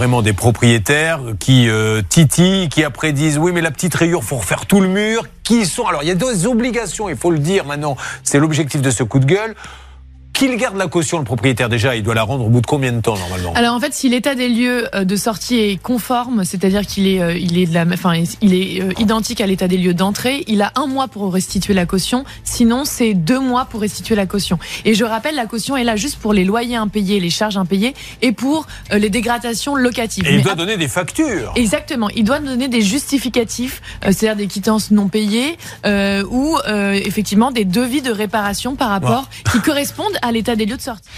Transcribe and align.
vraiment 0.00 0.22
des 0.22 0.32
propriétaires 0.32 1.20
qui 1.38 1.68
euh, 1.68 2.00
titillent, 2.00 2.70
qui 2.70 2.84
après 2.84 3.12
disent 3.12 3.36
oui 3.36 3.52
mais 3.52 3.60
la 3.60 3.70
petite 3.70 3.94
rayure, 3.94 4.24
faut 4.24 4.36
refaire 4.36 4.64
tout 4.64 4.80
le 4.80 4.88
mur. 4.88 5.26
Qui 5.42 5.66
sont? 5.66 5.84
Alors 5.86 6.02
il 6.02 6.08
y 6.08 6.10
a 6.10 6.14
deux 6.14 6.46
obligations, 6.46 7.10
il 7.10 7.16
faut 7.16 7.30
le 7.30 7.38
dire 7.38 7.66
maintenant. 7.66 7.98
C'est 8.22 8.38
l'objectif 8.38 8.80
de 8.80 8.90
ce 8.90 9.02
coup 9.02 9.18
de 9.18 9.26
gueule. 9.26 9.54
Qu'il 10.40 10.56
garde 10.56 10.78
la 10.78 10.86
caution, 10.86 11.18
le 11.18 11.24
propriétaire 11.24 11.68
déjà, 11.68 11.94
il 11.96 12.02
doit 12.02 12.14
la 12.14 12.22
rendre 12.22 12.46
au 12.46 12.48
bout 12.48 12.62
de 12.62 12.66
combien 12.66 12.92
de 12.92 13.02
temps 13.02 13.14
normalement? 13.18 13.52
Alors 13.56 13.74
en 13.74 13.80
fait, 13.80 13.92
si 13.92 14.08
l'état 14.08 14.34
des 14.34 14.48
lieux 14.48 14.88
euh, 14.94 15.04
de 15.04 15.14
sortie 15.14 15.58
est 15.58 15.76
conforme, 15.76 16.44
c'est-à-dire 16.46 16.86
qu'il 16.86 17.06
est, 17.08 17.20
euh, 17.20 17.36
il 17.36 17.58
est 17.58 17.66
de 17.66 17.74
la, 17.74 17.84
enfin, 17.92 18.14
il 18.40 18.54
est 18.54 18.80
euh, 18.80 18.94
identique 18.98 19.42
à 19.42 19.46
l'état 19.46 19.68
des 19.68 19.76
lieux 19.76 19.92
d'entrée, 19.92 20.44
il 20.46 20.62
a 20.62 20.72
un 20.76 20.86
mois 20.86 21.08
pour 21.08 21.30
restituer 21.30 21.74
la 21.74 21.84
caution. 21.84 22.24
Sinon, 22.42 22.86
c'est 22.86 23.12
deux 23.12 23.38
mois 23.38 23.66
pour 23.66 23.82
restituer 23.82 24.14
la 24.14 24.24
caution. 24.24 24.58
Et 24.86 24.94
je 24.94 25.04
rappelle, 25.04 25.34
la 25.34 25.44
caution 25.44 25.76
est 25.76 25.84
là 25.84 25.96
juste 25.96 26.16
pour 26.16 26.32
les 26.32 26.46
loyers 26.46 26.76
impayés, 26.76 27.20
les 27.20 27.28
charges 27.28 27.58
impayées 27.58 27.94
et 28.22 28.32
pour 28.32 28.66
les 28.90 29.10
dégradations 29.10 29.74
locatives. 29.74 30.26
Et 30.26 30.36
il 30.36 30.42
doit 30.42 30.54
donner 30.54 30.78
des 30.78 30.88
factures. 30.88 31.52
Exactement, 31.54 32.08
il 32.16 32.24
doit 32.24 32.38
donner 32.38 32.68
des 32.68 32.80
justificatifs, 32.80 33.82
c'est-à-dire 34.04 34.36
des 34.36 34.46
quittances 34.46 34.90
non 34.90 35.08
payées 35.08 35.58
ou 35.84 36.56
effectivement 36.66 37.50
des 37.50 37.66
devis 37.66 38.00
de 38.00 38.10
réparation 38.10 38.74
par 38.74 38.88
rapport 38.88 39.28
qui 39.52 39.60
correspondent 39.60 40.16
à 40.30 40.32
l'état 40.32 40.54
des 40.54 40.64
lieux 40.64 40.76
de 40.76 40.80
sortie. 40.80 41.08